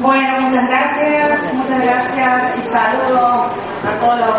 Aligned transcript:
Bueno, 0.00 0.40
muchas 0.40 0.68
gracias, 0.68 1.54
muchas 1.54 1.80
gracias 1.80 2.58
y 2.58 2.62
saludos 2.62 3.48
a 3.86 3.96
todos 4.00 4.18
los 4.18 4.34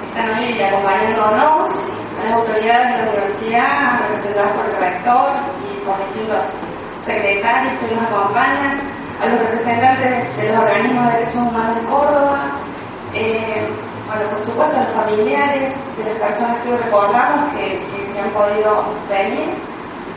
que 0.00 0.06
están 0.08 0.38
hoy 0.38 0.62
acompañándonos, 0.62 1.70
a 1.70 2.24
las 2.24 2.32
autoridades 2.32 2.88
de 2.88 2.96
la 2.96 3.12
universidad, 3.12 4.00
representadas 4.08 4.56
por 4.56 4.64
el 4.64 4.76
rector 4.76 5.32
y 5.70 5.84
por 5.84 5.98
distintos 6.06 6.44
secretarios 7.04 7.78
que 7.78 7.94
nos 7.94 8.04
acompañan, 8.04 8.80
a 9.20 9.26
los 9.26 9.38
representantes 9.40 10.36
de 10.38 10.48
los 10.48 10.56
organismos 10.56 11.04
de 11.04 11.12
derechos 11.12 11.42
humanos 11.42 11.76
de 11.76 11.86
Córdoba, 11.86 12.50
eh, 13.12 13.68
bueno, 14.06 14.30
por 14.30 14.38
supuesto 14.44 14.76
a 14.78 14.84
los 14.84 14.92
familiares 14.94 15.74
de 15.98 16.04
las 16.04 16.18
personas 16.18 16.62
que 16.62 16.72
hoy 16.72 16.78
recordamos 16.78 17.52
que, 17.52 18.12
que 18.14 18.18
han 18.18 18.30
podido 18.30 18.82
venir 19.10 19.73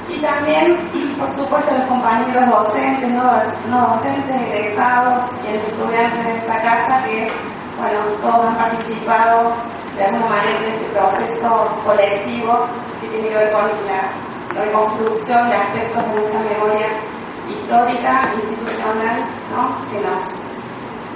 y 0.09 0.19
también, 0.19 0.77
por 1.19 1.29
supuesto, 1.31 1.71
los 1.77 1.87
compañeros 1.87 2.49
docentes, 2.49 3.11
no, 3.11 3.87
docentes, 3.87 4.35
egresados 4.35 5.23
y 5.43 5.53
los 5.53 5.63
estudiantes 5.63 6.25
de 6.25 6.37
esta 6.37 6.57
casa 6.61 7.03
que, 7.05 7.29
bueno, 7.77 8.03
todos 8.21 8.45
han 8.45 8.57
participado 8.57 9.53
de 9.97 10.05
alguna 10.05 10.27
manera 10.27 10.57
en 10.59 10.73
este 10.73 10.85
proceso 10.91 11.75
colectivo 11.83 12.65
que 13.01 13.07
tiene 13.07 13.27
que 13.27 13.35
ver 13.35 13.51
con 13.51 13.63
la 13.63 14.61
reconstrucción 14.61 15.49
de 15.49 15.55
aspectos 15.55 16.05
de 16.05 16.19
nuestra 16.21 16.39
memoria 16.39 16.87
histórica, 17.49 18.31
institucional, 18.33 19.25
¿no? 19.51 19.91
que, 19.91 20.07
nos, 20.07 20.23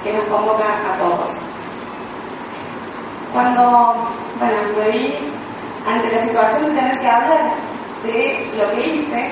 que 0.02 0.12
nos 0.12 0.26
convoca 0.26 0.64
a 0.64 0.98
todos. 0.98 1.30
Cuando, 3.32 4.06
bueno, 4.38 4.56
me 4.76 4.90
vi 4.90 5.16
ante 5.86 6.14
la 6.14 6.22
situación 6.26 6.74
de 6.74 6.80
tener 6.80 7.00
que 7.00 7.08
hablar 7.08 7.71
de 8.04 8.50
lo 8.58 8.70
que 8.72 8.86
hice, 8.88 9.30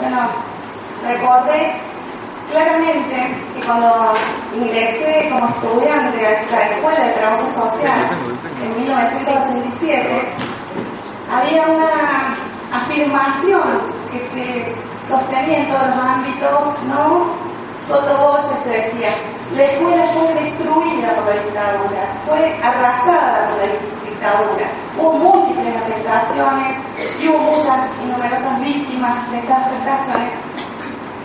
bueno, 0.00 0.30
recordé 1.06 1.74
claramente 2.50 3.16
que 3.54 3.66
cuando 3.66 4.12
ingresé 4.54 5.28
como 5.30 5.48
estudiante 5.48 6.26
a 6.26 6.30
la 6.30 6.66
Escuela 6.68 7.04
de 7.04 7.12
Trabajo 7.12 7.50
Social 7.50 8.08
en 8.62 8.82
1987, 8.82 10.32
había 11.30 11.66
una 11.66 12.36
afirmación 12.72 13.80
que 14.10 14.18
se 14.30 15.08
sostenía 15.08 15.58
en 15.58 15.68
todos 15.68 15.86
los 15.86 15.96
ámbitos, 15.96 16.82
¿no? 16.84 17.50
Sotoboche 17.86 18.54
se 18.64 18.70
decía, 18.70 19.08
la 19.56 19.64
escuela 19.64 20.06
fue 20.12 20.29
la 21.34 21.42
dictadura, 21.42 22.14
fue 22.26 22.58
arrasada 22.62 23.48
por 23.48 23.58
la 23.58 23.66
dictadura. 24.04 24.66
Hubo 24.98 25.12
múltiples 25.12 25.76
afectaciones 25.76 26.76
y 27.20 27.28
hubo 27.28 27.38
muchas 27.38 27.86
y 28.02 28.10
numerosas 28.10 28.60
víctimas 28.60 29.30
de 29.30 29.38
estas 29.38 29.66
afectaciones. 29.66 30.34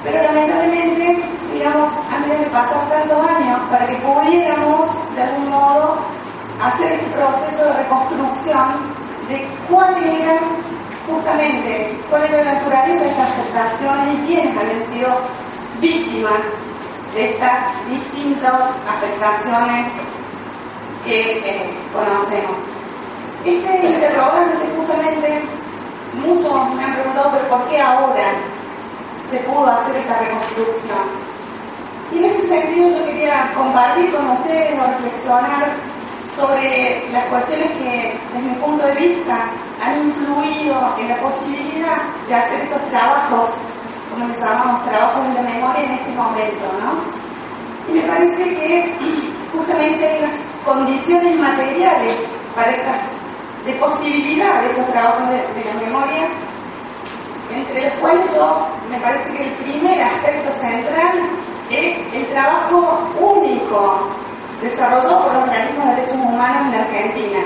Pero 0.03 0.21
lamentablemente, 0.21 1.23
digamos, 1.51 1.89
antes 2.11 2.39
de 2.39 2.45
pasar 2.47 2.87
tantos 2.89 3.27
años 3.27 3.59
para 3.69 3.87
que 3.87 3.95
pudiéramos 3.95 5.15
de 5.15 5.23
algún 5.23 5.49
modo 5.49 5.97
hacer 6.61 6.91
este 6.93 7.09
proceso 7.11 7.65
de 7.65 7.73
reconstrucción 7.73 8.67
de 9.27 9.47
cuáles 9.67 10.21
eran 10.21 10.39
justamente, 11.07 11.97
cuál 12.09 12.23
era 12.25 12.44
la 12.44 12.53
naturaleza 12.53 13.03
de 13.03 13.09
estas 13.09 13.29
afectaciones 13.31 14.13
y 14.13 14.27
quiénes 14.27 14.57
habían 14.57 14.94
sido 14.94 15.15
víctimas 15.79 16.41
de 17.15 17.29
estas 17.31 17.87
distintas 17.89 18.75
afectaciones 18.87 19.87
que 21.05 21.73
conocemos. 21.93 22.57
Este 23.45 23.87
interrogante 23.87 24.67
justamente, 24.75 25.41
muchos 26.25 26.75
me 26.75 26.83
han 26.83 26.95
preguntado, 26.95 27.31
pero 27.31 27.47
¿por 27.47 27.67
qué 27.69 27.79
ahora 27.79 28.33
se 29.31 29.37
pudo 29.39 29.67
hacer 29.67 29.97
esta 29.97 30.19
reconstrucción? 30.19 31.35
Y 32.11 32.17
en 32.17 32.25
ese 32.25 32.47
sentido 32.47 32.89
yo 32.89 33.05
quería 33.05 33.51
compartir 33.55 34.13
con 34.13 34.29
ustedes 34.31 34.79
o 34.79 34.87
reflexionar 34.87 35.77
sobre 36.35 37.11
las 37.11 37.23
cuestiones 37.29 37.71
que, 37.71 38.19
desde 38.33 38.49
mi 38.49 38.55
punto 38.55 38.85
de 38.85 38.95
vista, 38.95 39.49
han 39.81 40.05
influido 40.05 40.95
en 40.97 41.09
la 41.09 41.17
posibilidad 41.17 41.97
de 42.27 42.35
hacer 42.35 42.61
estos 42.61 42.81
trabajos, 42.89 43.49
llamamos, 44.17 44.85
trabajos 44.85 45.33
de 45.33 45.41
memoria 45.41 45.83
en 45.83 45.91
este 45.91 46.11
momento, 46.13 46.65
¿no? 46.79 47.91
Y 47.91 47.99
me 47.99 48.07
parece 48.07 48.55
que 48.55 48.95
justamente 49.53 50.07
hay 50.07 50.19
unas 50.23 50.35
condiciones 50.63 51.39
materiales 51.39 52.19
para 52.55 52.71
estas 52.71 53.01
de 53.65 53.73
posibilidad 53.75 54.61
de 54.61 54.69
estos 54.69 54.87
trabajos 54.89 55.29
de, 55.29 55.65
la 55.65 55.73
memoria, 55.73 56.27
entre 57.51 57.85
los 57.85 57.93
cuales 57.93 58.35
yo 58.35 58.67
me 58.91 58.99
parece 58.99 59.35
que 59.35 59.43
el 59.43 59.51
primer 59.53 60.01
aspecto 60.03 60.53
central 60.53 61.29
es 61.71 62.13
el 62.13 62.27
trabajo 62.27 63.01
único 63.19 64.07
desarrollado 64.61 65.23
por 65.23 65.33
los 65.33 65.43
organismos 65.43 65.89
de 65.89 65.95
derechos 65.95 66.21
humanos 66.21 66.73
en 66.73 66.79
Argentina. 66.79 67.39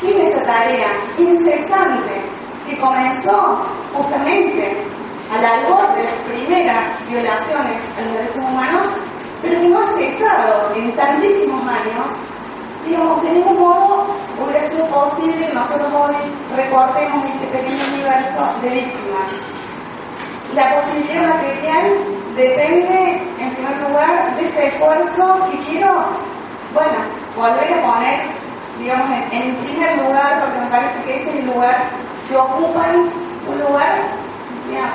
Sin 0.00 0.20
esa 0.20 0.42
tarea 0.42 0.88
incesante 1.16 2.20
que 2.68 2.76
comenzó 2.76 3.62
justamente 3.94 4.85
al 5.32 5.44
albor 5.44 5.94
de 5.94 6.04
las 6.04 6.14
primeras 6.28 7.08
violaciones 7.08 7.82
a 7.98 8.02
los 8.02 8.12
derechos 8.12 8.44
humanos, 8.50 8.86
pero 9.42 9.60
que 9.60 9.68
no 9.68 9.80
ha 9.80 9.86
cesado 9.92 10.74
en 10.74 10.94
tantísimos 10.94 11.68
años 11.68 12.06
digamos, 12.86 13.22
de 13.22 13.30
ningún 13.32 13.58
modo 13.58 14.06
hubiera 14.40 14.70
sido 14.70 14.86
posible 14.86 15.48
nosotros 15.52 15.92
hoy 15.92 16.14
recortemos 16.56 17.26
este 17.26 17.46
pequeño 17.48 17.84
universo 17.94 18.44
de 18.62 18.70
víctimas. 18.70 19.32
La 20.54 20.80
posibilidad 20.80 21.28
material 21.34 21.84
depende, 22.36 23.22
en 23.38 23.54
primer 23.54 23.76
lugar, 23.82 24.36
de 24.36 24.46
ese 24.46 24.68
esfuerzo 24.68 25.48
que 25.50 25.58
quiero, 25.70 26.06
bueno, 26.72 26.98
volver 27.36 27.74
a 27.74 27.82
poner, 27.82 28.20
digamos, 28.78 29.10
en, 29.32 29.56
primer 29.56 29.96
lugar, 29.98 30.40
porque 30.40 30.60
me 30.60 30.70
parece 30.70 31.02
que 31.04 31.16
ese 31.16 31.30
es 31.30 31.36
el 31.40 31.46
lugar 31.46 31.88
que 32.28 32.36
ocupan 32.36 33.10
un 33.48 33.58
lugar 33.58 34.02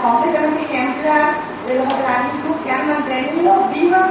completamente 0.02 0.62
ejemplar 0.64 1.38
de 1.68 1.76
los 1.76 1.94
organismos 1.94 2.58
que 2.64 2.72
han 2.72 2.88
mantenido 2.88 3.68
viva 3.74 4.10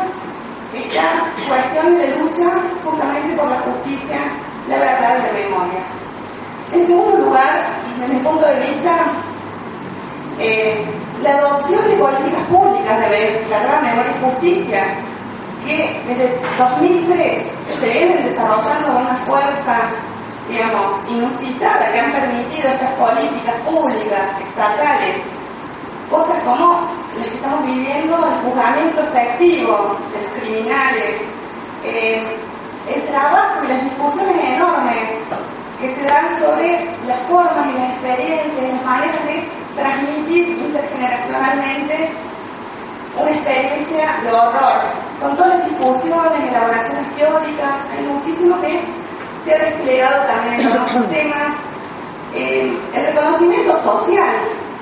esta 0.75 1.49
cuestión 1.49 1.99
de 1.99 2.17
lucha 2.17 2.51
justamente 2.85 3.37
por 3.37 3.49
la 3.49 3.59
justicia, 3.59 4.21
la 4.69 4.79
verdad 4.79 5.19
y 5.19 5.27
la 5.27 5.49
memoria. 5.49 5.81
En 6.73 6.87
segundo 6.87 7.19
lugar, 7.27 7.67
desde 7.99 8.15
mi 8.15 8.21
punto 8.21 8.47
de 8.47 8.61
vista, 8.61 8.97
eh, 10.39 10.87
la 11.23 11.31
adopción 11.39 11.89
de 11.89 11.97
políticas 11.97 12.47
públicas 12.47 13.01
de 13.01 13.43
la 13.51 13.81
memoria 13.81 14.13
y 14.17 14.25
justicia, 14.25 14.81
que 15.67 16.01
desde 16.07 16.41
2003 16.57 17.47
se 17.81 17.91
vienen 17.91 18.25
desarrollando 18.25 18.99
una 18.99 19.17
fuerza, 19.27 19.77
digamos, 20.49 21.09
inusitada, 21.09 21.93
que 21.93 21.99
han 22.01 22.13
permitido 22.13 22.69
estas 22.69 22.93
políticas 22.93 23.61
públicas, 23.67 24.41
estatales, 24.41 25.21
cosas 26.11 26.43
como 26.43 26.89
las 27.17 27.29
que 27.29 27.37
estamos 27.37 27.65
viviendo, 27.65 28.17
el 28.17 28.35
juzgamiento 28.43 29.01
efectivo 29.01 29.97
de 30.13 30.23
los 30.23 30.33
criminales, 30.33 31.23
eh, 31.85 32.37
el 32.89 33.03
trabajo 33.05 33.65
y 33.65 33.69
las 33.69 33.85
discusiones 33.85 34.45
enormes 34.45 35.09
que 35.81 35.91
se 35.91 36.05
dan 36.05 36.37
sobre 36.39 36.85
las 37.07 37.21
formas 37.23 37.67
y 37.69 37.79
las 37.79 37.93
experiencias 37.93 38.69
y 38.69 38.73
las 38.73 38.85
maneras 38.85 39.25
de 39.25 39.49
transmitir 39.77 40.49
intergeneracionalmente 40.59 42.11
una 43.17 43.31
experiencia 43.31 44.21
de 44.23 44.33
horror, 44.33 44.83
con 45.21 45.37
todas 45.37 45.59
las 45.59 45.69
discusiones, 45.69 46.49
elaboraciones 46.49 47.17
teóricas, 47.17 47.91
hay 47.91 48.07
muchísimo 48.07 48.61
que 48.61 48.81
se 49.45 49.55
ha 49.55 49.59
desplegado 49.59 50.27
también 50.27 50.61
en 50.61 50.69
otros 50.69 51.09
temas. 51.09 51.57
Eh, 52.33 52.73
el 52.95 53.07
reconocimiento 53.07 53.81
social 53.81 54.37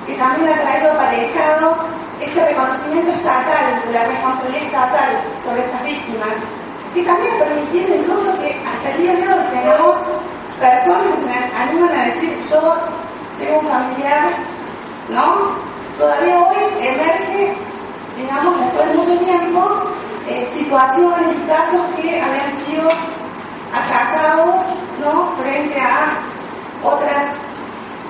que 0.09 0.15
también 0.15 0.49
ha 0.49 0.61
traído 0.63 0.93
aparejado 0.93 1.77
este 2.19 2.45
reconocimiento 2.45 3.13
estatal, 3.13 3.85
la 3.93 4.05
responsabilidad 4.05 4.65
estatal 4.65 5.23
sobre 5.45 5.61
estas 5.61 5.85
víctimas, 5.85 6.31
que 6.95 7.03
también 7.03 7.35
ha 7.35 7.45
permitido 7.45 7.95
incluso 7.95 8.39
que 8.41 8.57
hasta 8.67 8.91
el 8.91 9.03
día 9.03 9.13
de 9.13 9.29
hoy 9.29 9.45
tenemos 9.53 9.97
personas 10.59 11.07
que 11.15 11.25
se 11.29 11.57
animan 11.57 12.01
a 12.01 12.05
decir 12.07 12.39
yo 12.51 12.77
tengo 13.39 13.59
un 13.61 13.67
familiar, 13.69 14.31
¿no? 15.11 15.55
Todavía 15.99 16.39
hoy 16.39 16.57
emerge, 16.81 17.55
digamos, 18.17 18.59
después 18.59 18.89
de 18.89 18.95
mucho 18.95 19.25
tiempo, 19.25 19.91
eh, 20.27 20.49
situaciones 20.53 21.37
y 21.37 21.49
casos 21.49 21.83
que 21.97 22.21
habían 22.21 22.59
sido 22.65 22.89
acallados 23.73 24.57
¿no? 25.01 25.27
frente 25.37 25.81
a 25.81 26.17
otras, 26.83 27.35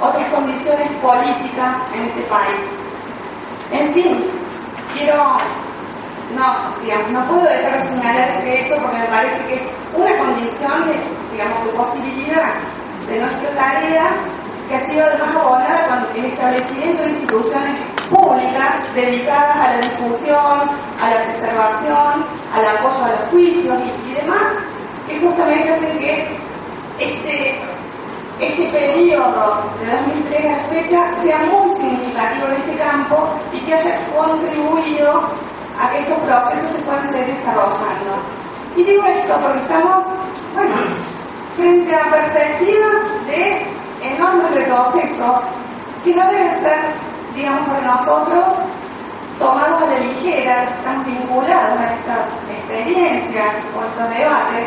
otras 0.01 0.33
condiciones 0.33 0.89
políticas 1.03 1.77
en 1.95 2.03
este 2.09 2.23
país. 2.23 2.61
En 3.71 3.93
fin, 3.93 4.25
quiero, 4.95 5.17
no, 6.35 6.75
digamos, 6.83 7.11
no 7.11 7.27
puedo 7.27 7.43
dejar 7.43 7.83
de 7.83 7.89
señalar 7.89 8.31
este 8.31 8.65
hecho 8.65 8.77
porque 8.83 8.99
me 8.99 9.07
parece 9.07 9.45
que 9.47 9.55
es 9.55 9.63
una 9.95 10.19
condición 10.19 10.85
de, 10.85 11.01
digamos, 11.33 11.65
de 11.65 11.73
posibilidad 11.73 12.55
de 13.09 13.21
nuestra 13.21 13.55
tarea 13.55 14.11
que 14.69 14.77
ha 14.77 14.81
sido 14.81 15.07
además 15.07 15.35
abonada 15.35 15.87
con 15.89 16.17
el 16.17 16.25
establecimiento 16.27 17.03
de 17.03 17.11
instituciones 17.11 17.81
públicas 18.11 18.95
dedicadas 18.95 19.57
a 19.57 19.73
la 19.73 19.81
difusión, 19.81 20.71
a 21.01 21.11
la 21.11 21.25
preservación, 21.25 22.25
al 22.55 22.77
apoyo 22.77 23.05
a 23.05 23.11
los 23.13 23.31
juicios 23.31 23.79
y, 24.07 24.13
demás, 24.13 24.53
que 25.09 25.21
justamente 25.21 25.73
hacen 25.73 25.99
que 25.99 26.39
este, 26.99 27.59
este 28.41 28.67
periodo 28.69 29.63
de 29.81 29.91
2003 29.91 30.45
a 30.45 30.57
la 30.57 30.61
fecha 30.65 31.23
sea 31.23 31.39
muy 31.45 31.67
significativo 31.77 32.47
en 32.49 32.55
este 32.57 32.77
campo 32.77 33.29
y 33.53 33.59
que 33.61 33.75
haya 33.75 33.99
contribuido 34.17 35.23
a 35.81 35.91
que 35.91 35.99
estos 35.99 36.19
procesos 36.19 36.71
se 36.73 36.83
puedan 36.83 37.13
seguir 37.13 37.35
desarrollando. 37.35 38.19
Y 38.77 38.85
digo 38.85 39.05
esto 39.05 39.41
porque 39.41 39.59
estamos, 39.59 40.05
bueno, 40.55 40.77
frente 41.57 41.95
a 41.95 42.11
perspectivas 42.11 43.27
de 43.27 43.67
enormes 44.03 44.55
retrocesos 44.55 45.41
que 46.05 46.15
no 46.15 46.27
deben 46.27 46.61
ser 46.61 47.09
digamos, 47.35 47.69
por 47.69 47.83
nosotros 47.83 48.45
tomados 49.39 49.83
a 49.83 49.87
la 49.87 50.01
ligera, 50.01 50.65
están 50.65 51.05
vinculados 51.05 51.79
a 51.79 51.93
estas 51.95 52.27
experiencias 52.51 53.55
o 53.77 53.85
estos 53.85 54.11
debates, 54.11 54.67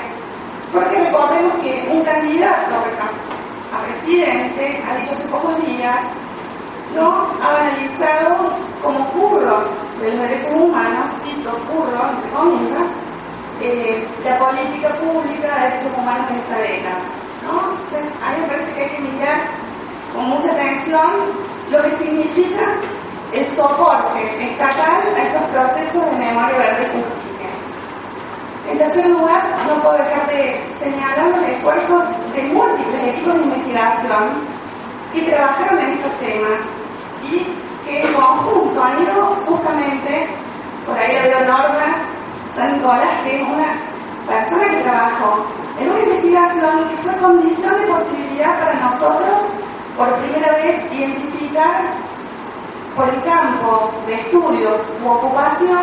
porque 0.71 0.95
recordemos 0.95 1.53
que 1.59 1.89
un 1.91 2.01
candidato 2.03 2.75
presidente 3.93 4.83
ha 4.88 4.95
dicho 4.95 5.11
hace 5.13 5.27
pocos 5.27 5.65
días, 5.65 5.99
¿no? 6.95 7.23
ha 7.41 7.49
analizado 7.49 8.55
como 8.83 9.09
curro 9.11 9.63
de 9.99 10.11
los 10.11 10.21
derechos 10.21 10.51
humanos, 10.51 11.11
cito 11.23 11.51
curro, 11.67 12.09
entre 12.11 12.31
comillas, 12.31 12.88
eh, 13.61 14.07
la 14.23 14.39
política 14.39 14.89
pública 14.95 15.55
de 15.55 15.69
derechos 15.69 15.97
humanos 15.97 16.29
en 16.31 16.38
esta 16.38 16.57
década. 16.57 16.99
¿no? 17.43 17.71
Entonces, 17.71 18.13
a 18.23 18.31
mí 18.31 18.41
me 18.41 18.47
parece 18.47 18.73
que 18.73 18.81
hay 18.83 18.89
que 18.89 19.01
mirar 19.01 19.41
con 20.15 20.25
mucha 20.25 20.51
atención 20.51 21.09
lo 21.69 21.81
que 21.83 21.91
significa 21.97 22.79
el 23.31 23.45
soporte 23.45 24.44
estatal 24.44 25.15
a 25.15 25.21
estos 25.21 25.49
procesos 25.49 26.05
de 26.11 26.25
memoria, 26.25 26.75
justicia. 26.77 27.20
En 28.71 28.77
tercer 28.77 29.06
lugar, 29.09 29.44
no 29.68 29.81
puedo 29.81 29.97
dejar 29.97 30.27
de 30.27 30.63
señalar 30.79 31.27
los 31.27 31.45
esfuerzos 31.50 32.03
de 32.33 32.44
múltiples 32.44 33.03
equipos 33.09 33.33
de 33.35 33.44
investigación 33.44 34.29
que 35.13 35.21
trabajaron 35.23 35.79
en 35.79 35.91
estos 35.91 36.13
temas 36.19 36.62
y 37.21 37.39
que 37.85 38.01
en 38.01 38.13
conjunto 38.13 38.81
han 38.81 39.03
ido 39.03 39.25
justamente, 39.45 40.25
por 40.85 40.97
ahí 40.97 41.13
la 41.13 41.23
veo 41.23 41.39
Norma 41.41 41.95
San 42.56 42.77
Nicolás, 42.77 43.21
que 43.23 43.41
es 43.41 43.41
una 43.41 43.75
persona 44.25 44.69
que 44.69 44.83
trabajó 44.83 45.45
en 45.77 45.89
una 45.89 46.00
investigación 46.00 46.89
que 46.89 46.95
fue 46.95 47.18
condición 47.18 47.77
de 47.77 47.88
posibilidad 47.88 48.57
para 48.57 48.89
nosotros 48.89 49.41
por 49.97 50.15
primera 50.21 50.53
vez 50.53 50.94
identificar 50.94 51.94
por 52.95 53.07
el 53.07 53.21
campo 53.21 53.89
de 54.05 54.15
estudios 54.15 54.81
u 55.03 55.09
ocupación 55.09 55.77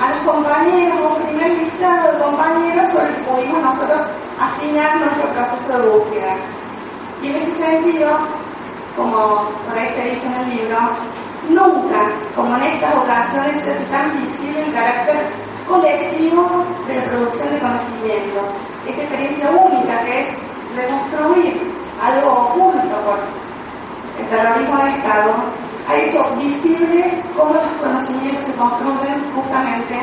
a 0.00 0.14
los 0.14 0.24
compañeros, 0.24 1.16
un 1.16 1.22
primer 1.26 1.50
listado 1.58 2.12
de 2.12 2.24
compañeros 2.24 2.90
sobre 2.90 3.08
el 3.08 3.14
que 3.16 3.22
pudimos 3.22 3.62
nosotros 3.62 4.06
afinar 4.40 4.96
nuestro 4.98 5.30
proceso 5.30 5.78
de 5.78 5.88
búsqueda. 5.88 6.34
Y 7.22 7.28
en 7.28 7.36
ese 7.36 7.54
sentido, 7.54 8.10
como 8.96 9.48
por 9.66 9.78
ahí 9.78 9.88
está 9.88 10.04
dicho 10.04 10.26
en 10.26 10.40
el 10.40 10.56
libro, 10.56 10.78
nunca, 11.50 12.10
como 12.34 12.56
en 12.56 12.62
estas 12.62 12.96
ocasiones, 12.96 13.62
se 13.62 13.84
tan 13.92 14.20
visible 14.20 14.66
el 14.66 14.72
carácter 14.72 15.30
colectivo 15.68 16.64
de 16.86 16.96
la 16.96 17.04
producción 17.10 17.54
de 17.54 17.60
conocimientos. 17.60 18.46
Esta 18.86 19.02
experiencia 19.02 19.50
única 19.50 20.04
que 20.04 20.20
es 20.20 20.28
reconstruir 20.76 21.72
algo 22.02 22.32
oculto 22.32 22.96
por 23.04 23.18
el 24.18 24.26
terrorismo 24.28 24.76
de 24.84 24.90
Estado 24.90 25.34
ha 25.88 25.96
hecho 25.96 26.24
visible 26.36 27.22
cómo 27.36 27.54
los 27.54 27.72
conocimientos 27.74 28.44
se 28.44 28.56
construyen 28.56 29.22
justamente 29.34 29.94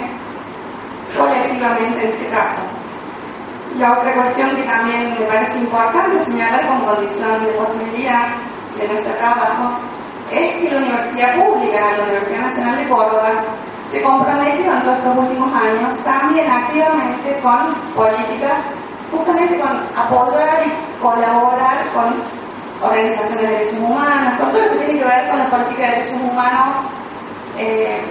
colectivamente 1.18 2.04
en 2.04 2.10
este 2.12 2.28
caso. 2.28 2.62
La 3.78 3.94
otra 3.94 4.14
cuestión 4.14 4.50
que 4.56 4.64
también 4.64 5.14
me 5.18 5.26
parece 5.26 5.58
importante 5.60 6.26
señalar 6.26 6.68
como 6.68 6.86
condición 6.86 7.44
de 7.44 7.52
posibilidad 7.54 8.28
de 8.78 8.88
nuestro 8.88 9.16
trabajo 9.16 9.78
es 10.30 10.52
que 10.58 10.72
la 10.72 10.78
Universidad 10.78 11.36
Pública, 11.36 11.98
la 11.98 12.04
Universidad 12.04 12.40
Nacional 12.42 12.78
de 12.78 12.90
Córdoba, 12.90 13.32
se 13.90 14.02
comprometió 14.02 14.72
en 14.72 14.82
todos 14.84 14.98
estos 14.98 15.18
últimos 15.18 15.54
años 15.54 16.00
también 16.04 16.50
activamente 16.50 17.40
con 17.42 17.74
políticas, 17.96 18.60
justamente 19.12 19.60
con 19.60 19.72
apoyar 19.96 20.66
y 20.66 21.02
colaborar 21.02 21.78
con 21.94 22.14
organizaciones 22.82 23.42
de 23.42 23.48
derechos 23.48 23.80
humanos, 23.80 24.40
con 24.40 24.50
todo 24.52 24.62
lo 24.62 24.72
que 24.72 24.86
tiene 24.86 25.00
que 25.00 25.06
ver 25.06 25.30
con 25.30 25.40
la 25.40 25.50
política 25.50 25.82
de 25.82 25.96
derechos 25.96 26.22
humanos 26.22 26.76
eh, 27.58 28.02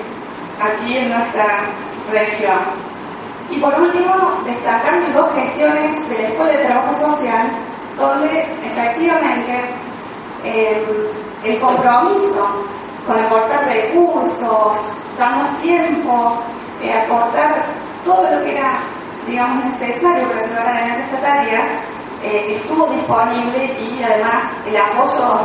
aquí 0.60 0.96
en 0.96 1.08
nuestra 1.10 1.64
región. 2.12 2.58
Y 3.50 3.58
por 3.58 3.74
último, 3.80 4.14
destacar 4.44 4.94
las 4.94 5.14
dos 5.14 5.32
gestiones 5.34 6.08
de 6.08 6.22
la 6.22 6.28
Escuela 6.28 6.52
de 6.52 6.64
Trabajo 6.64 6.94
Social, 6.94 7.50
donde 7.96 8.42
efectivamente 8.62 9.74
eh, 10.44 10.86
el 11.44 11.60
compromiso 11.60 12.64
con 13.06 13.24
aportar 13.24 13.66
recursos, 13.66 14.72
darnos 15.18 15.60
tiempo, 15.62 16.38
eh, 16.80 16.92
aportar 16.92 17.64
todo 18.04 18.22
lo 18.30 18.44
que 18.44 18.52
era, 18.52 18.78
digamos, 19.26 19.64
necesario 19.64 20.28
para 20.28 20.46
llevar 20.46 20.68
adelante 20.68 21.02
esta 21.02 21.16
tarea, 21.16 21.82
eh, 22.22 22.56
estuvo 22.56 22.86
disponible 22.88 23.64
y 23.80 24.02
además 24.02 24.52
el 24.66 24.76
apoyo 24.76 25.40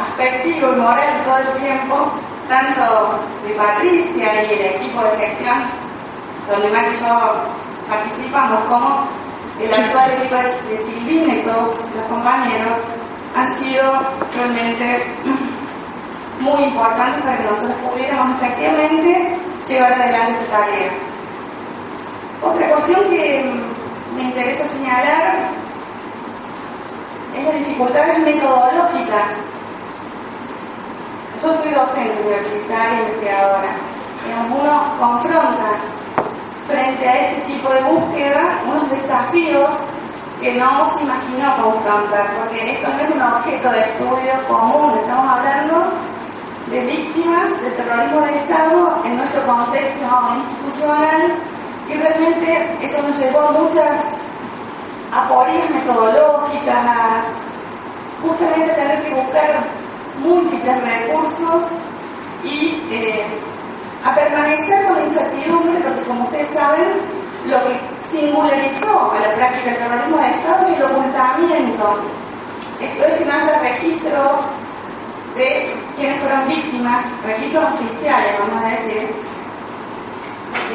afectivo 0.00 0.72
y 0.72 0.80
moral 0.80 1.22
todo 1.24 1.36
el 1.36 1.62
tiempo, 1.62 2.10
tanto 2.48 3.20
de 3.44 3.54
Patricia 3.54 4.42
y 4.42 4.52
el 4.54 4.74
equipo 4.76 5.02
de 5.02 5.26
gestión, 5.26 5.64
donde 6.50 6.68
más 6.70 6.86
que 6.86 7.04
yo 7.04 7.34
participamos, 7.88 8.64
como 8.64 9.04
el 9.60 9.74
actual 9.74 10.10
equipo 10.12 10.36
de 10.36 10.76
Silvina 10.78 11.36
y 11.36 11.42
todos 11.42 11.76
los 11.94 12.06
compañeros, 12.08 12.78
han 13.36 13.52
sido 13.58 13.92
realmente 14.34 15.06
muy 16.40 16.64
importantes 16.64 17.22
para 17.22 17.38
que 17.38 17.44
nosotros 17.44 17.76
pudiéramos 17.90 18.36
efectivamente 18.40 19.38
llevar 19.68 19.92
adelante 19.92 20.38
esta 20.42 20.56
tarea. 20.56 20.92
Otra 22.42 22.68
cuestión 22.70 23.10
que 23.10 23.52
me 24.16 24.22
interesa 24.22 24.68
señalar 24.68 25.61
es 27.36 27.44
las 27.44 27.54
dificultades 27.54 28.18
metodológicas. 28.20 29.30
Yo 31.42 31.54
soy 31.54 31.72
docente 31.72 32.20
universitaria, 32.22 33.00
investigadora. 33.00 33.76
Uno 34.50 34.94
confronta 34.98 35.72
frente 36.66 37.08
a 37.08 37.18
este 37.18 37.52
tipo 37.52 37.68
de 37.70 37.82
búsqueda 37.82 38.60
unos 38.66 38.88
desafíos 38.88 39.70
que 40.40 40.54
no 40.54 40.88
se 40.90 41.04
imaginó 41.04 41.56
confrontar, 41.62 42.34
porque 42.36 42.70
esto 42.70 42.88
no 42.88 43.00
es 43.00 43.10
un 43.10 43.22
objeto 43.22 43.70
de 43.70 43.80
estudio 43.80 44.32
común, 44.48 44.98
estamos 44.98 45.30
hablando 45.30 45.92
de 46.68 46.80
víctimas 46.80 47.60
del 47.60 47.72
terrorismo 47.74 48.20
de 48.22 48.38
Estado 48.38 49.02
en 49.04 49.16
nuestro 49.18 49.42
contexto 49.46 50.00
institucional 50.36 51.34
y 51.88 51.94
realmente 51.94 52.78
eso 52.80 53.02
nos 53.02 53.18
llevó 53.18 53.40
a 53.40 53.52
muchas 53.52 54.00
aporías 55.12 55.70
metodológicas, 55.70 56.31
a 56.70 57.24
justamente 58.20 58.72
tener 58.74 59.02
que 59.02 59.14
buscar 59.14 59.64
múltiples 60.18 60.84
recursos 60.84 61.64
y 62.44 62.82
eh, 62.90 63.26
a 64.04 64.14
permanecer 64.14 64.86
con 64.86 65.02
incertidumbre, 65.02 65.80
porque 65.80 66.02
como 66.02 66.24
ustedes 66.24 66.50
saben, 66.50 66.90
lo 67.46 67.58
que 67.64 67.80
singularizó 68.10 69.12
a 69.12 69.20
la 69.20 69.34
práctica 69.34 69.70
del 69.70 69.78
terrorismo 69.78 70.16
de 70.18 70.30
Estado 70.30 70.68
es 70.68 70.78
el 70.78 70.84
ocultamiento. 70.84 72.00
Esto 72.80 73.04
es 73.06 73.18
que 73.18 73.24
no 73.24 73.32
haya 73.32 73.58
registros 73.60 74.40
de 75.36 75.74
quienes 75.96 76.20
fueron 76.20 76.48
víctimas, 76.48 77.06
registros 77.24 77.74
oficiales, 77.74 78.38
vamos 78.38 78.64
a 78.64 78.68
decir, 78.68 79.14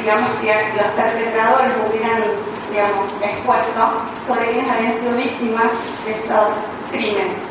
digamos 0.00 0.30
que 0.40 0.54
los 0.76 0.86
perpetradores 0.94 1.67
digamos, 2.78 3.12
expuesto 3.20 3.92
sobre 4.26 4.46
quienes 4.52 4.70
habían 4.70 4.94
sido 5.00 5.16
víctimas 5.16 5.70
de 6.04 6.12
estos 6.12 6.48
crímenes. 6.92 7.42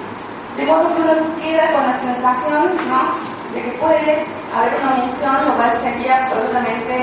De 0.55 0.65
modo 0.65 0.87
que 0.87 1.01
uno 1.01 1.13
queda 1.41 1.73
con 1.73 1.85
la 1.85 1.99
sensación 1.99 2.77
¿no? 2.87 3.53
de 3.53 3.61
que 3.61 3.71
puede 3.77 4.25
haber 4.55 4.81
una 4.81 4.95
omisión, 4.95 5.45
lo 5.45 5.55
cual 5.55 5.71
sería 5.81 6.17
absolutamente 6.17 6.95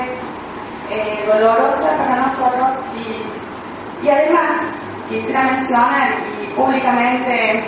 eh, 0.89 1.23
dolorosa 1.27 1.95
para 1.97 2.15
nosotros 2.27 2.71
y, 2.97 4.05
y 4.05 4.09
además 4.09 4.61
quisiera 5.07 5.43
mencionar 5.43 6.11
y 6.41 6.47
públicamente 6.53 7.63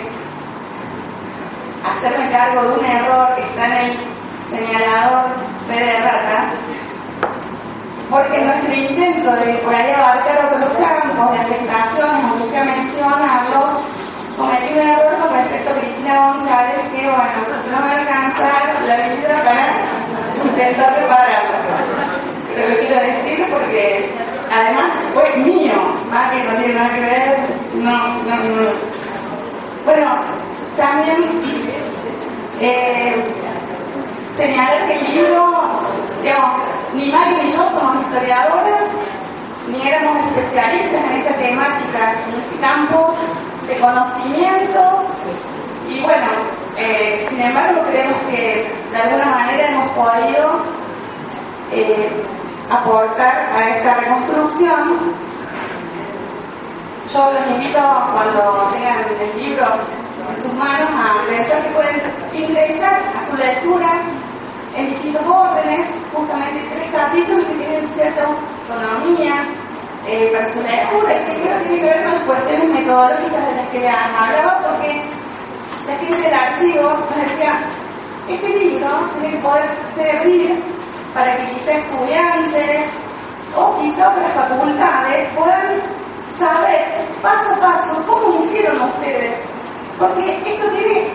hacerme 1.86 2.30
cargo 2.30 2.62
de 2.62 2.78
un 2.78 2.84
error 2.84 3.34
que 3.36 3.42
está 3.42 3.64
en 3.66 3.90
el 3.90 3.98
señalador 4.50 5.36
de 5.68 5.92
ratas, 6.00 6.54
porque 8.10 8.42
nuestro 8.44 8.74
intento 8.74 9.32
de 9.36 9.54
por 9.58 9.74
de 11.32 11.38
aplicaciones, 11.38 12.32
como 12.32 12.44
usted 12.44 12.64
menciona, 12.64 13.48
los 13.50 13.80
cometí 14.36 14.72
un 14.72 14.78
error 14.78 15.18
con 15.20 15.32
respecto 15.34 15.70
a 15.70 15.74
Cristina 15.74 16.28
González, 16.28 16.92
que 16.92 17.02
bueno, 17.02 17.24
no 17.70 17.78
me 17.80 17.88
va 17.88 17.92
a 17.92 17.98
alcanzar 17.98 18.82
la 18.86 18.96
vida 18.96 19.44
para 19.44 19.66
intentar 20.44 20.96
prepararla. 20.96 21.58
Pero 22.54 22.68
lo 22.68 22.76
quiero 22.76 23.00
decir 23.00 23.46
porque 23.50 24.14
además 24.54 24.92
fue 25.12 25.36
mío, 25.42 25.74
más 26.10 26.30
que 26.30 26.44
no 26.44 26.54
tiene 26.56 26.74
nada 26.74 26.94
que 26.94 27.00
ver, 27.00 27.38
no, 27.74 28.08
no, 28.24 28.36
no. 28.36 28.70
Bueno, 29.84 30.20
también 30.76 31.18
eh, 32.60 33.14
señalar 34.36 34.86
que 34.86 34.94
el 34.94 35.14
libro, 35.14 35.80
digamos, 36.22 36.58
ni 36.94 37.10
Mari 37.10 37.34
ni 37.42 37.52
yo 37.52 37.68
somos 37.70 38.04
historiadoras, 38.04 38.82
ni 39.70 39.88
éramos 39.88 40.20
especialistas 40.28 41.04
en 41.10 41.16
esta 41.16 41.34
temática, 41.34 42.14
en 42.26 42.34
este 42.34 42.56
campo 42.58 43.14
de 43.66 43.78
conocimientos, 43.78 45.04
y 45.88 46.00
bueno, 46.02 46.26
eh, 46.76 47.26
sin 47.30 47.40
embargo 47.40 47.82
creemos 47.88 48.20
que 48.30 48.72
de 48.90 48.96
alguna 48.96 49.26
manera 49.26 49.68
hemos 49.68 49.88
podido 49.92 50.60
eh, 51.72 52.22
aportar 52.70 53.48
a 53.56 53.68
esta 53.70 53.94
reconstrucción. 53.94 55.12
Yo 57.12 57.32
los 57.32 57.46
invito 57.46 57.78
cuando 58.12 58.68
tengan 58.70 58.98
el 58.98 59.42
libro 59.42 59.64
en 60.28 60.42
sus 60.42 60.52
manos 60.54 60.90
a 60.92 61.26
pensar 61.26 61.62
que 61.62 61.70
pueden 61.70 62.02
ingresar 62.34 63.00
a 63.16 63.30
su 63.30 63.36
lectura 63.36 64.02
en 64.76 64.90
distintos 64.90 65.22
órdenes, 65.26 65.86
justamente 66.12 66.68
tres 66.70 66.90
capítulos 66.92 67.44
que 67.46 67.54
tienen 67.54 67.88
cierta 67.94 68.24
autonomía 68.24 69.44
eh, 70.08 70.30
lectura, 70.32 71.12
y 71.12 71.40
que 71.40 71.48
tiene 71.68 71.78
que 71.80 71.84
ver 71.84 72.02
con 72.02 72.14
las 72.14 72.22
cuestiones 72.24 72.70
metodológicas 72.70 73.46
de 73.46 73.54
las 73.54 73.68
que 73.68 73.78
le 73.78 73.88
hablaba, 73.88 74.62
porque 74.62 75.02
la 75.86 75.96
gente 75.96 76.16
del 76.16 76.34
archivo 76.34 76.90
nos 76.90 77.16
decía, 77.16 77.64
este 78.28 78.48
libro 78.48 78.88
tiene 79.20 79.36
que 79.36 79.42
poder 79.42 79.66
servir 79.94 80.62
para 81.14 81.36
que 81.36 81.42
quizá 81.44 81.72
estudiantes 81.72 82.86
o 83.56 83.78
quizá 83.80 84.10
otras 84.10 84.32
facultades 84.32 85.28
puedan 85.34 85.82
saber 86.38 86.84
paso 87.22 87.54
a 87.54 87.60
paso 87.60 88.06
cómo 88.06 88.42
hicieron 88.42 88.80
ustedes. 88.82 89.34
Porque 89.98 90.36
esto 90.46 90.68
tiene 90.70 91.08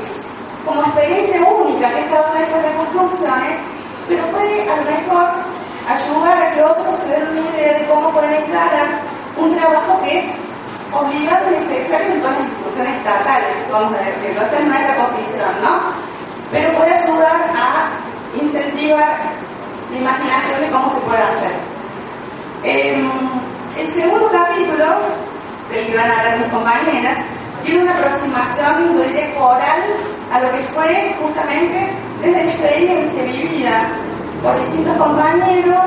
como 0.65 0.81
experiencia 0.81 1.41
única 1.41 1.91
que 1.91 1.99
es 1.99 2.07
cada 2.07 2.33
de 2.33 2.43
estas 2.43 2.63
reconstrucciones, 2.63 3.59
pero 4.07 4.23
puede 4.31 4.69
a 4.69 4.75
lo 4.75 4.83
mejor 4.83 5.32
ayudar 5.87 6.43
a 6.43 6.51
que 6.51 6.63
otros 6.63 6.95
se 6.99 7.15
den 7.15 7.27
una 7.29 7.49
idea 7.57 7.77
de 7.77 7.85
cómo 7.87 8.11
pueden 8.11 8.33
encarar 8.33 9.01
un 9.37 9.55
trabajo 9.55 10.01
que 10.03 10.19
es 10.19 10.25
obligado 10.91 11.51
y 11.51 11.59
necesario 11.59 12.13
en 12.13 12.21
todas 12.21 12.37
las 12.37 12.49
instituciones 12.49 12.97
estatales, 12.97 13.71
vamos 13.71 13.93
a 13.93 14.03
decirlo. 14.03 14.41
Esta 14.41 14.59
es 14.59 14.65
nuestra 14.65 15.03
posición, 15.03 15.63
¿no? 15.63 15.79
Pero 16.51 16.77
puede 16.77 16.93
ayudar 16.93 17.51
a 17.55 17.91
incentivar 18.39 19.15
la 19.91 19.97
imaginación 19.97 20.61
de 20.61 20.69
cómo 20.69 20.93
se 20.93 21.01
puede 21.01 21.23
hacer. 21.23 21.51
Eh, 22.63 23.09
el 23.77 23.91
segundo 23.91 24.29
capítulo, 24.31 24.85
del 25.69 25.87
que 25.87 25.97
van 25.97 26.11
a 26.11 26.19
hablar 26.19 26.37
mis 26.37 26.47
compañeras, 26.47 27.25
tiene 27.63 27.83
una 27.83 27.97
aproximación, 27.97 28.93
yo 28.93 28.99
diría, 29.03 29.33
oral 29.39 29.83
a 30.31 30.41
lo 30.41 30.51
que 30.51 30.59
fue 30.65 31.15
justamente 31.19 31.89
desde 32.21 32.43
mi 32.43 32.49
experiencia 32.51 33.23
vivida 33.23 33.87
por 34.43 34.59
distintos 34.59 34.97
compañeros, 34.97 35.85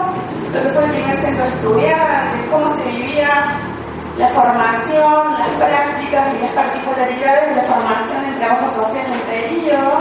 lo 0.52 0.62
que 0.62 0.72
fue 0.72 0.84
el 0.84 0.90
primer 0.90 1.20
centro 1.20 1.44
de 1.44 1.50
estudiantes, 1.50 2.50
cómo 2.50 2.72
se 2.72 2.88
vivía 2.88 3.60
la 4.16 4.28
formación, 4.28 5.38
las 5.38 5.48
prácticas 5.58 6.34
y 6.34 6.40
las 6.40 6.52
particularidades 6.52 7.50
de 7.50 7.56
la 7.56 7.62
formación 7.62 8.24
en 8.24 8.38
trabajo 8.38 8.70
social 8.70 9.12
entre 9.12 9.50
ellos, 9.50 9.92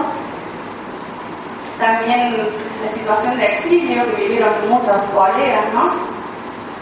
también 1.78 2.48
la 2.82 2.92
situación 2.92 3.38
de 3.38 3.46
exilio 3.46 4.04
que 4.06 4.24
vivieron 4.24 4.54
muchos 4.70 4.98
colegas, 5.14 5.66
¿no? 5.74 5.92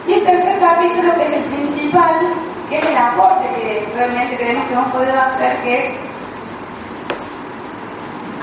Y 0.06 0.14
el 0.14 0.24
tercer 0.26 0.60
capítulo, 0.60 1.12
que 1.16 1.26
es 1.26 1.34
el 1.34 1.44
principal, 1.46 2.34
que 2.70 2.78
es 2.78 2.86
el 2.86 2.98
aporte 2.98 3.50
que 3.56 3.92
realmente 3.96 4.36
creemos 4.36 4.68
que 4.68 4.74
hemos 4.74 4.92
podido 4.92 5.20
hacer, 5.20 5.58
que 5.64 5.88
es 5.88 5.94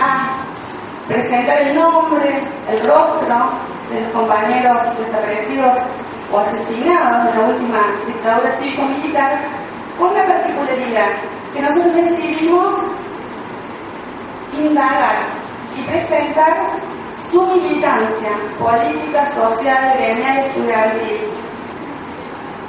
a 0.00 0.39
presentar 1.10 1.60
el 1.62 1.74
nombre, 1.74 2.40
el 2.70 2.78
rostro 2.86 3.50
de 3.90 4.00
los 4.00 4.12
compañeros 4.12 4.96
desaparecidos 4.96 5.78
o 6.30 6.38
asesinados 6.38 7.34
en 7.34 7.40
la 7.40 7.48
última 7.48 7.80
dictadura 8.06 8.52
cívico-militar, 8.56 9.42
con 9.98 10.14
la 10.14 10.24
particularidad 10.24 11.08
que 11.52 11.62
nosotros 11.62 11.94
decidimos 11.96 12.74
indagar 14.56 15.26
y 15.76 15.82
presentar 15.82 16.80
su 17.28 17.44
militancia 17.44 18.30
política, 18.56 19.32
social, 19.32 19.98
gremial, 19.98 20.38
estudiantil. 20.38 21.20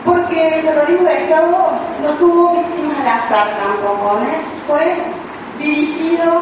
Porque 0.03 0.47
el 0.47 0.65
terrorismo 0.65 1.07
de 1.07 1.13
Estado 1.13 1.71
no 2.01 2.09
tuvo 2.17 2.55
víctimas 2.57 2.99
al 3.01 3.07
azar 3.07 3.55
tampoco, 3.55 4.17
¿eh? 4.23 4.41
fue 4.65 4.95
dirigido 5.59 6.41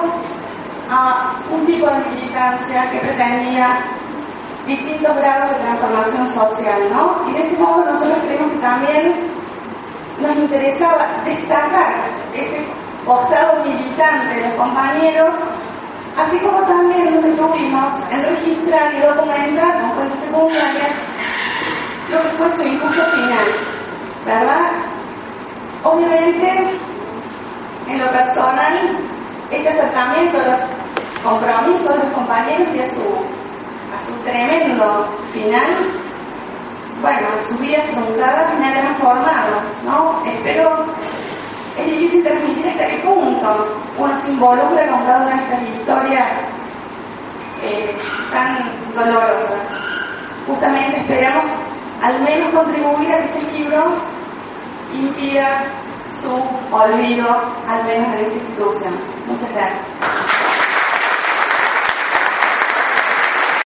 a 0.90 1.34
un 1.52 1.66
tipo 1.66 1.88
de 1.88 2.00
militancia 2.10 2.90
que 2.92 3.00
pretendía 3.00 3.80
distintos 4.66 5.16
grados 5.18 5.50
de 5.50 5.64
transformación 5.64 6.28
social, 6.34 6.82
¿no? 6.92 7.30
Y 7.30 7.34
de 7.34 7.42
ese 7.48 7.58
modo 7.58 7.86
nosotros 7.86 8.18
creemos 8.26 8.52
que 8.54 8.60
también 8.60 9.16
nos 10.20 10.38
interesaba 10.38 11.08
destacar 11.26 11.96
ese 12.34 12.66
costado 13.06 13.64
militante 13.64 14.36
de 14.36 14.48
los 14.48 14.54
compañeros, 14.56 15.34
así 16.18 16.38
como 16.40 16.60
también 16.66 17.16
nos 17.16 17.24
detuvimos 17.24 17.94
en 18.12 18.24
registrar 18.24 18.94
y 18.96 19.00
documentar 19.00 19.82
con 19.82 19.94
fuentes 19.94 20.20
secundarias 20.20 20.96
lo 22.12 22.22
que 22.22 22.28
fue 22.30 22.52
su 22.58 22.68
impulso 22.68 23.04
final, 23.04 23.48
¿verdad? 24.26 24.72
Obviamente, 25.84 26.80
en 27.88 28.00
lo 28.00 28.12
personal, 28.12 28.98
este 29.52 29.70
acercamiento 29.70 30.38
compromisos 31.24 31.98
de 31.98 32.06
los 32.06 32.14
compañeros 32.14 32.68
y 32.76 32.80
a 32.80 32.90
su, 32.92 33.02
a 33.94 34.06
su 34.06 34.14
tremendo 34.24 35.08
final, 35.32 35.76
bueno, 37.02 37.28
sus 37.48 37.60
vidas 37.60 37.86
truncadas 37.92 38.60
me 38.60 38.66
han 38.66 38.82
transformado, 38.82 39.56
¿no? 39.86 40.26
Espero, 40.26 40.86
es 41.78 41.86
difícil 41.86 42.24
transmitir 42.24 42.68
hasta 42.68 42.88
qué 42.88 42.98
punto 43.00 43.68
uno 43.98 44.18
se 44.20 44.32
involucra 44.32 44.90
con 44.90 45.06
cada 45.06 45.26
una 45.26 45.36
de 45.36 45.44
estas 45.44 45.62
historias 45.70 46.30
eh, 47.64 47.98
tan 48.32 48.94
dolorosas. 48.94 49.62
Justamente 50.48 51.00
esperamos 51.00 51.46
al 52.02 52.22
menos 52.22 52.54
contribuir 52.54 53.14
a 53.14 53.18
que 53.18 53.26
este 53.26 53.52
libro 53.58 53.84
impida 54.94 55.66
su 56.22 56.34
olvido, 56.72 57.28
al 57.68 57.84
menos 57.86 58.08
en 58.16 58.26
esta 58.26 58.36
institución. 58.36 58.94
Muchas 59.28 59.52
gracias. 59.54 60.29